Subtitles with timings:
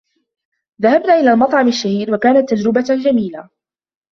[0.81, 3.49] ذهبنا إلى المطعم الشهير وكانت تجربة جميلة